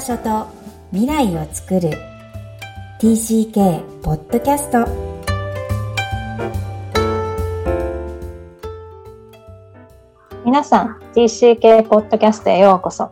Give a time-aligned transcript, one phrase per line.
[0.00, 0.46] 場所と
[0.92, 1.90] 未来を作る。
[3.02, 4.86] TCK ポッドキャスト
[10.42, 13.10] 皆さん TCK ポッドキャストへようこそ。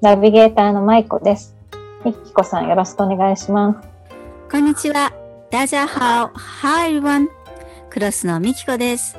[0.00, 1.56] ナビゲーターのマイコです。
[2.04, 3.88] みきこさんよろしくお願いします。
[4.48, 5.12] こんにちは。
[5.50, 7.26] ダジャハオ Hi everyone
[7.90, 9.18] クロスのみきこです。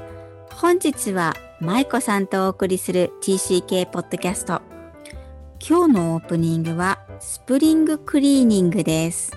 [0.54, 4.69] 本日はマイコさんとお送りする TCK ポッドキャスト
[5.62, 9.34] 今日のオープニングはスプリングクリーニングです。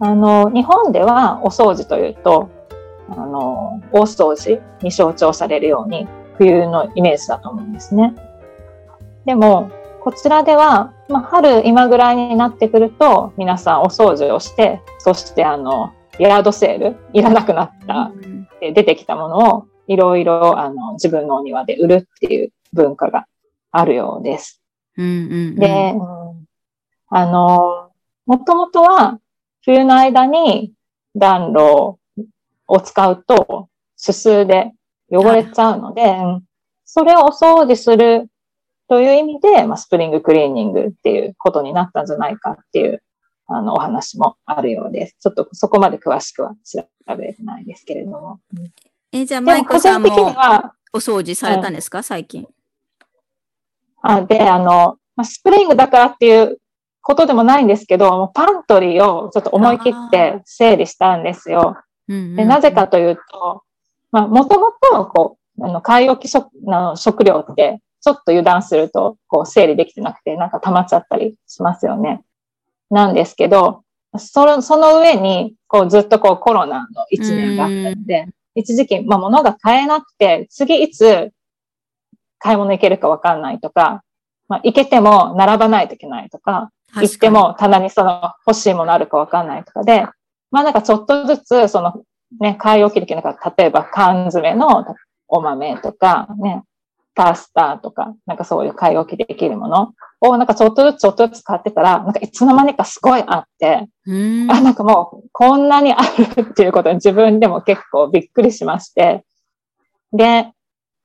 [0.00, 2.50] あの日本ではお掃除というと
[3.08, 8.12] あの大掃除に象徴されるように冬のイメージだと思うんですね。
[9.24, 9.70] でも
[10.02, 18.10] こちらでは、まあ、春今ぐらいになってくると皆さんお掃除をしてそしてあのヤードセールいらなくなった、
[18.60, 23.26] で出てきたものをいろいろあの自分のお庭で売るっていう文化が
[23.70, 24.61] あるようです。
[24.96, 25.94] うんうんうん、で、
[27.08, 27.90] あの、
[28.26, 29.18] もともとは
[29.64, 30.72] 冬の間に
[31.14, 31.98] 暖炉
[32.66, 34.72] を使うと、すすで
[35.10, 36.16] 汚れちゃうので、
[36.84, 38.28] それをお掃除する
[38.88, 43.02] という意味で、まあ、スプリングクリーニングっていうことになったんじゃないかっていう、
[43.46, 45.16] あの、お話もあるようです。
[45.20, 48.40] ちょっとそこまで詳しくは調べてないですけれども。
[49.12, 50.08] え、じゃあ、マイコさんも
[50.92, 52.46] お掃除されたんですか、最近。
[54.02, 56.58] あで、あの、スプリングだからっていう
[57.00, 61.76] ことでもないんですけど、パントリーをちょっと思い切って整理したんですよ。
[62.08, 63.62] でなぜかというと、
[64.10, 72.22] まあ、もともと、こう、あの、買い置き食の食料って、ちょっと油断すると、こう、整理できてなくて、なんか溜まっちゃったりしますよね。
[72.90, 73.82] なんですけど、
[74.18, 81.32] その、その上に、こう、ずっとこう、コロナの一年があったんで、一時期、まあ、物が買えなくて、次いつ
[82.42, 84.02] 買い物行けるかわかんないとか、
[84.48, 90.06] まあ、行けても並ばないといけないとか、行っても棚にその欲しいものあるかわかんないとかで、
[90.50, 92.02] まあなんかちょっとずつ、その
[92.40, 94.84] ね、買い置きできなかった、例えば缶詰の
[95.28, 96.62] お豆とか、ね、
[97.14, 103.88] パスタとか、なんかそういう買い置きできるものを、なんかちょっとずつちょっとずつ買ってたら、なんかいつの間にかすごいあって、
[104.50, 109.24] あ、なんかもうこんなにあるっていうことに自分でも結構びっくりしまして、
[110.12, 110.52] で、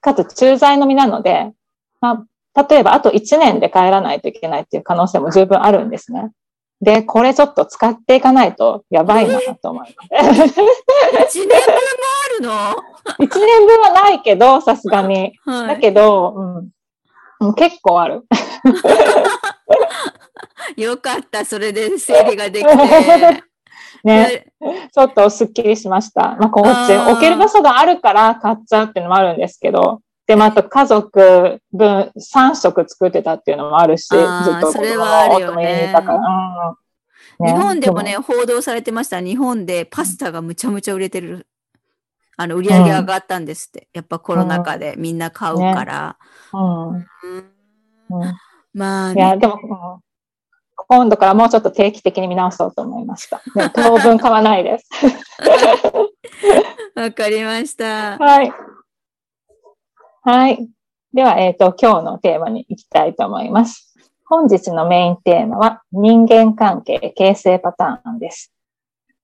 [0.01, 1.53] かつ駐在の身なので、
[2.01, 2.25] ま
[2.55, 6.31] あ、例えばあと1年で帰らないといけないっていう可能性も十分あるんですね。
[6.79, 10.09] で、これちょっと使っていかないとやばいなと思います。
[10.13, 10.43] 1年分も
[12.23, 12.51] あるの
[13.17, 15.33] ?1 年分はないけど、さすがに。
[15.43, 16.61] はい、だけど、
[17.39, 18.27] うん、結構ある。
[20.77, 22.71] よかった、それで整理ができて。
[24.03, 24.47] ね、
[24.93, 26.35] ちょっとスッキリしました。
[26.39, 35.93] まあ、こっち置ける場所があるから買っちゃうっていうのもあるんですけど、で、また家族分3食作ってたっていうのもあるし、ずっとそれはあるよね。
[37.39, 39.21] うん、日本でもね、報道されてました。
[39.21, 41.47] 日本でパスタがむちゃむちゃ売れてる。
[42.35, 43.87] あの、売り上げ上がったんですって。
[43.93, 46.17] やっぱコロナ禍でみんな買うから。
[48.73, 50.01] まあ、ね、いや、でも、
[50.87, 53.41] 今度からもうちょっと定期的に見直そうと思いました。
[53.55, 54.89] ね、 当分買わないです。
[56.95, 58.17] わかりました。
[58.17, 58.53] はい。
[60.23, 60.67] はい。
[61.13, 63.93] では、えっ、ー、と、今日のテーマに行きたいと思います。
[64.25, 68.53] 本日のメインテーマは、人間関係形成パターンです。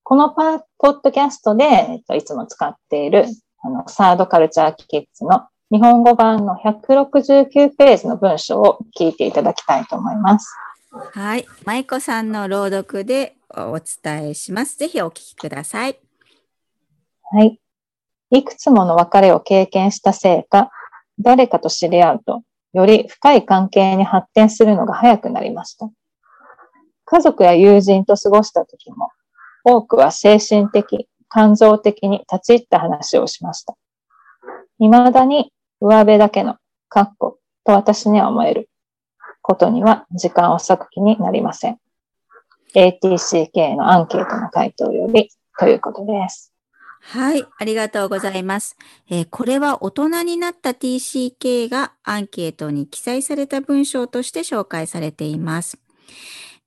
[0.03, 3.25] このパポッドキャストで、えっ、と、いつも使っている、
[3.61, 10.55] あの、サードカルチャーキッズの日本語版の169ページの文章を聞いていただきたいと思います。
[10.93, 11.47] はい。
[11.65, 14.77] 舞子さんの朗読でお伝えします。
[14.77, 15.99] ぜひお聞きください。
[17.31, 17.59] はい。
[18.29, 20.69] いくつもの別れを経験したせいか、
[21.17, 22.43] 誰かと知り合うと、
[22.73, 25.89] より深い関係に発展するのが早くなりました。
[27.05, 29.09] 家族や友人と過ごした時も、
[29.63, 33.75] 多くは精神的、感情的に立ち入った話をしました。
[34.77, 35.51] 未だに
[35.81, 36.57] 上辺だけの、
[36.87, 38.69] カッコと私には思える
[39.43, 41.77] ことには時間を割く気になりません。
[42.73, 45.29] ATCK のアンケートの回答より
[45.59, 46.51] ということです。
[47.01, 48.77] はい、ありがとうございます。
[49.09, 55.77] えー、これは大人になった TCK がアンケートに記載された文章として紹介されています。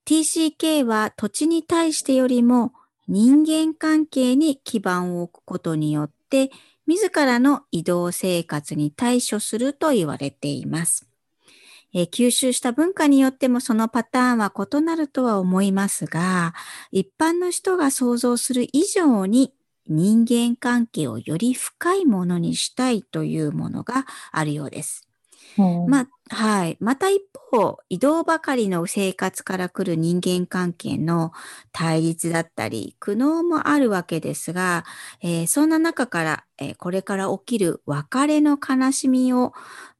[0.05, 2.71] TCK は土地に対してよりも
[3.07, 6.51] 人間関係に基盤を置くことによって、
[6.85, 11.07] 自らの移動生活に対処すると言われています。
[11.93, 16.53] えー、吸収した文化によってもそのパターンは異なるとは思いますが、
[16.91, 19.53] 一般の人が想像する以上に
[19.87, 25.07] 人間関係をより深いものにしたいというものがあるようです。
[25.57, 26.77] うん、まあ、はい。
[26.79, 31.31] また一方、移動ばかりの生活から来る人間関係の
[31.71, 34.85] 対立だったり、苦悩もあるわけですが、
[35.21, 39.53] えー、そんな中から、えー、これから起きる別れの悲しみを、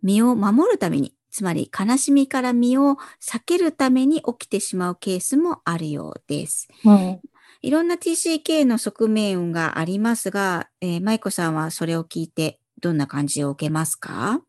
[0.04, 6.68] 身を守るために、つまり悲しみから身を避けるために起きてしまうケースもあるようです。
[6.84, 7.22] うん、
[7.62, 14.42] いろんな TCK の側面がありますが、えー、舞子さんはそれを聞いてどんな感じを受けますか？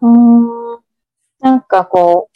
[0.00, 0.78] うん、
[1.40, 2.30] なんかこ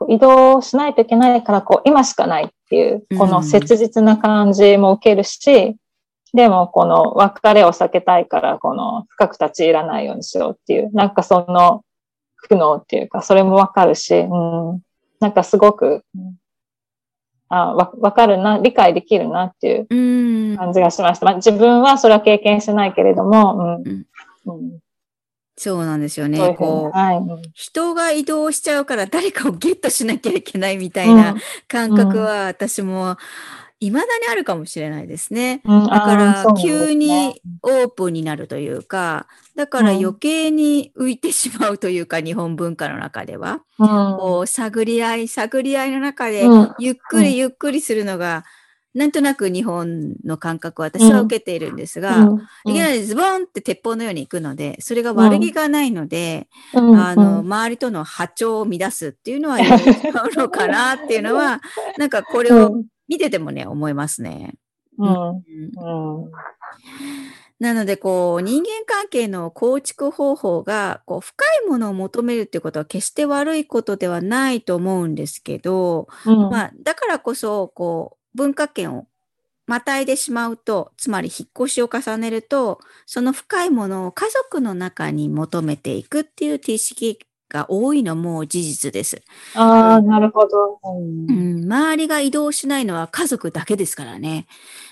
[0.00, 5.74] う、移動しないといけないから、こう、今しかないっていう、この切実な感じも受けるし、
[6.32, 11.83] でも、この別れを避けたいから、この深く立ち入らないようにしようっていう、なんかその
[12.48, 14.82] 苦悩っていうか、それもわかるし、うん、
[15.20, 16.04] なんかすごく、
[17.48, 21.26] あわわかるな、理解できるなっていう感じがしました。
[21.26, 24.06] まあ、自分はそれは経験してないけれども、うん、
[24.46, 24.78] うん、
[25.56, 26.54] そうなんですよね。
[26.58, 31.36] こう、はい、人が移動しちゃうから誰かをゲットしなきゃいけないみたいな
[31.68, 33.16] 感覚は私も
[33.90, 35.62] 未だにあるかもしれないですね。
[35.64, 46.44] うん、だから急にオープンになるというか、だから余計に浮いてしまうというか、日本文化の中では、うん、こう探り合い、探り合いの中で
[46.78, 48.44] ゆっくりゆっくりするのが、
[48.94, 52.40] なんとなく日本の感覚を私は受けているんですが、うん、
[52.70, 61.60] いきなりズボンって鉄砲のように行くので、それが悪気がないので、うん、あの、周りとの波長を乱すっていうのは やめちゃうのかなっていうのは、
[61.98, 64.54] なんかこれを見ててもね、思いますね。
[64.98, 65.42] うん。
[67.60, 76.08] なので、こう、人間関係の構築方法が、こう、深いものを求めるっていうことは決して悪いことではないと思うんですけど、
[76.50, 79.06] まあ、だからこそ、こう、文化圏を
[79.66, 87.18] またいでしまうと、つまり引っ越しを重ねると、その深いものを家族の中に求めていくっていう T 式
[87.54, 89.22] が多いのも事実です。
[89.54, 91.64] ああ、なるほど、うん。
[91.64, 94.46] 周りが移動しないのは家族だけですからね。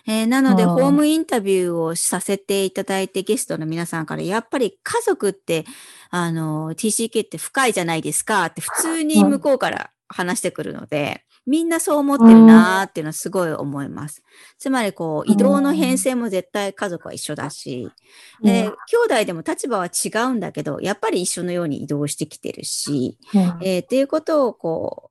[0.07, 5.65] えー、なので、ホームインタビューをさせていただいて、ゲストの皆さんから、やっぱり家族って、
[6.11, 14.23] あの、TCK って深いじゃないですかって普通に向こうから話してくるので、みんなそう思ってるなーっていうのはすごい思います。
[14.59, 17.91] つまりこう、移動の編成も絶対家族は一緒だし、
[18.43, 18.73] うん、兄
[19.07, 25.11] 弟でも立場は違うんだけど、やっぱり一緒のように移動してきてるし、うん、えー、っていうことをこ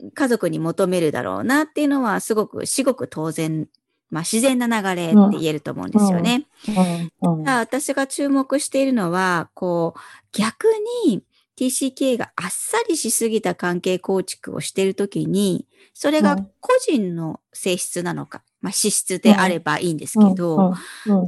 [0.00, 3.68] う、家族に求めるだろうなっていうのはすごく、至極当然
[4.10, 6.46] まあ、自然な流れって言えると思うんですよね。
[7.44, 10.00] 私が注目しているのは、こう、
[10.32, 10.66] 逆
[11.04, 11.22] に
[11.58, 20.74] TCK があっさりしすぎた関係構築をしているときに、それが個人の性質なのか、まあ、資質であればいいんですけど、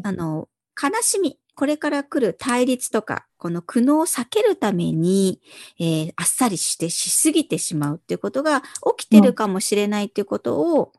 [0.05, 0.49] あの、
[0.81, 5.41] 悲しみ、これから来る対立とか、この苦悩を避けるために、
[5.81, 8.61] えー、あっさりしてしすぎてしまうっていうことが
[8.97, 10.93] 起きてるかもしれないっていうことを、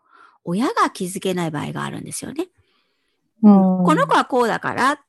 [0.44, 2.48] 親が気づけない場合があるんですよね。
[3.44, 3.54] うん、
[3.86, 5.02] この子はこうだから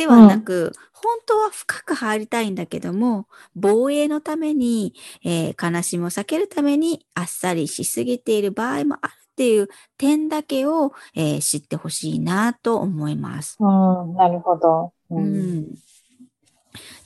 [0.00, 9.68] ではなく、うん、本当は深く入りたいんだけども、防衛のために、えー、悲しみを避けるためにあっさりしすぎている場合もあるっていう
[9.98, 13.58] 点だけを、えー、知ってほしいなと思います。
[13.60, 14.92] うん、なるほど。
[15.10, 15.66] うん、うん。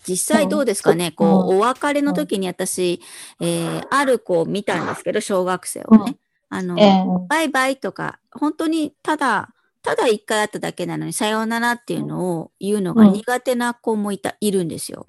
[0.07, 3.01] 実際どうですかね、こう、お別れの時に私、
[3.41, 6.17] えー、ある子を見たんですけど、小学生をね。
[6.49, 9.54] あの、えー、バイバイとか、本当にただ、
[9.85, 15.07] ただ一回会っただけなのに、さようならっていうのを言うのが苦手な子もいた、いるんですよ。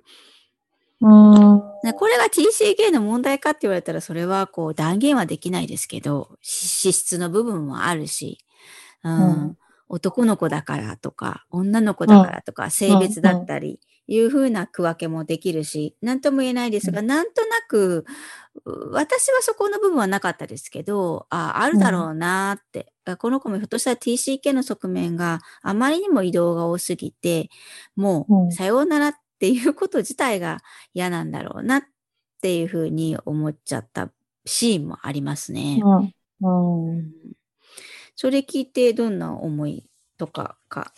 [1.00, 1.60] うん、
[1.94, 8.40] これが TCK の問題かって言われたら、それはこう断言はできないですけど、資質の部分もあるし、
[9.04, 18.06] うん、うん、男の子だからとか、女の子だからとか、性別だったり、いうふうな区分けもできるし、なんとも言えないですが、なんとなく、
[18.92, 27.50] 私はそこの部分はなかったですけど、ああるだろうなって、うん、この子もひょっとしたら TCK の側面があまりにも移動が多すぎて、
[27.96, 30.60] もうさようならっていうこと自体が
[30.94, 31.84] 嫌なんだろうなっ
[32.42, 34.12] ていうふうに思っちゃった
[34.46, 35.82] シーンもありますね。
[36.42, 37.12] うん、うん、
[38.16, 40.94] それ聞いてどんな思いとかか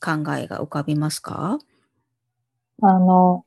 [0.00, 1.58] 考えが浮かびますか？
[2.82, 3.44] あの、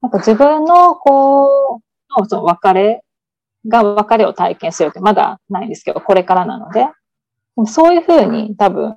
[0.00, 3.02] なんか自分のこう、のその別れ
[3.68, 6.86] が別れを体験するってまだないんですけど、これからなので、
[7.66, 8.96] そういうふうに多分、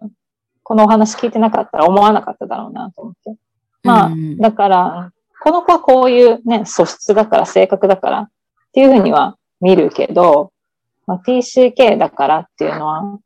[0.63, 3.35] このお話聞いてなかったら思わなかっただろうなと思って。
[3.83, 5.11] まあ、だから、
[5.43, 8.29] この子はこういうね、素質だから、性格だからっ
[8.73, 10.51] ていうふうには見るけど、
[11.05, 13.19] まあ、TCK だからっていうのは、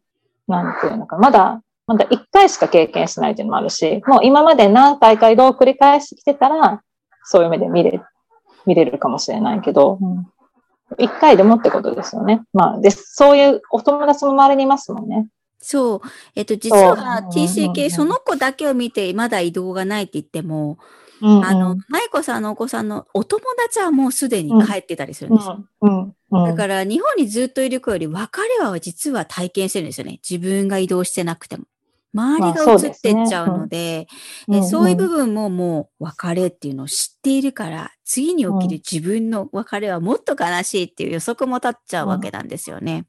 [0.47, 6.83] なんていうのか、まだ、まだ一回しか経験しないっていうのもあるし、もう今まで何回か移動を繰り返してきてたら、
[7.23, 7.99] そういう目で見れ、
[8.67, 9.97] 見れるかもしれないけど、
[10.99, 12.43] 一、うん、回でもってことですよね。
[12.53, 15.29] まあ、で、そういうお友達も周りにいますもんね。
[15.57, 16.01] そう。
[16.35, 20.77] えっと、実は TCK その子だけを見てまだ移動がないって言っても、
[21.23, 25.65] うんうん、あの、舞子さんのお子さんのお友達はもうすでに帰ってたりするんですよ。
[25.81, 30.19] うんうん、だから日本にずっといる子より別れは実は体験してるんですよね。
[30.29, 31.63] 自分が移動してなくても。
[32.13, 34.07] 周りが映ってっちゃうので、
[34.47, 43.05] まあそう、ねうん、そういう部分ももう別れっていうのを知っているから、次に起きる自分の別れはもっと悲しいっていう予測も立っちゃうわけなんですよね。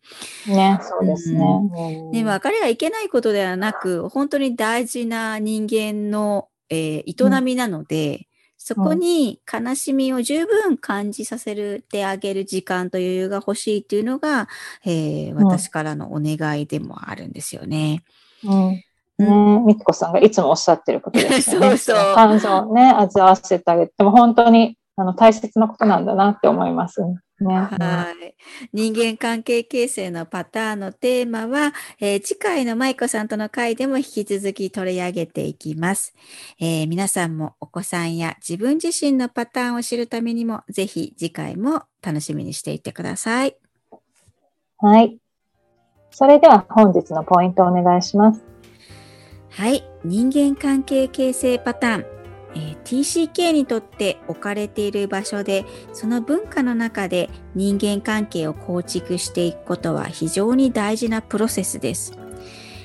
[0.47, 1.41] うん、ね、そうですね。
[1.41, 8.27] うん、で、別れがいけないことではなく、本当に大事な人間の、えー、営みなので、
[8.63, 14.49] そこに悲しみを十分感じさせるてあげる時間と余裕が欲しいっていうのが、
[14.85, 18.05] えー、私からのお願いでもあるんですよね。
[18.45, 18.83] うん
[19.25, 21.77] ね、みつこさんがいつもおっしゃってることですよね。
[21.79, 22.15] そうそう。
[22.15, 27.01] 感情をね、味わわせてあげて、でも本当にあの大切なことなんだなって思います。
[27.01, 28.35] ね、はい。
[28.73, 36.13] 人間関係形成のパターンのテーマは、えー、次回の舞子さんとの回でも引き続き取り上げていきます、
[36.61, 43.57] えー、皆さんもお子さんや自分自身のパターンを知るためにも、ぜひ次回も楽しみにしていてください。
[44.77, 45.17] はい。
[46.11, 48.43] それでは本日のポイントをお願いします。
[49.51, 49.85] はい。
[50.05, 52.07] 人間関係形成パターン。
[52.55, 62.13] えー、TCK にとって置かれている場所で、その文化の中で人間関係を構築していくことは非常に大事なプロセスです。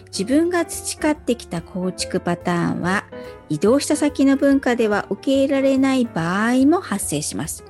[0.07, 3.05] 自分が培ってきた構築パターンは、
[3.49, 7.63] 移動した先の文化では受け入れられない場合も発生します。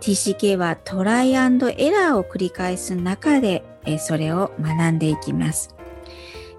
[0.00, 3.64] TCK はトライエラーを繰り返す中で、
[3.98, 5.79] それを学んでいきます。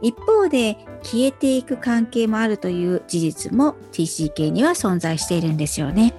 [0.02, 6.14] 一方で消えていく関係もあるという事実も TCK には存在しているんですよね。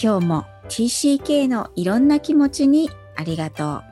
[0.00, 3.82] 今日も TCK のいろんな気持ちにありがとう。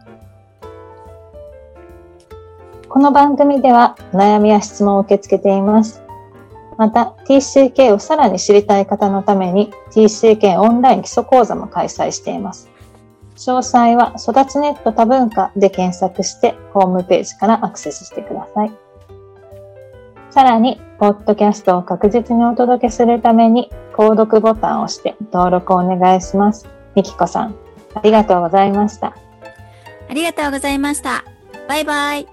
[2.88, 6.02] この番組では悩みや質問を受け付けています。
[6.78, 12.71] また TCK をさらに知りたい方のために TCK オンライン基礎講座も開催しています。
[13.42, 18.72] 詳細は育ちネット多文化で検索してホームページからアクセスしてください。
[20.30, 26.66] さらに、ポッドキャストを確実にお届けするために、購読ボタンを押して登録をお願いします。
[26.94, 27.54] みきこさん、
[27.94, 29.14] ありがとうございました。
[30.08, 31.24] ありがとうございました。
[31.68, 32.31] バイバイ。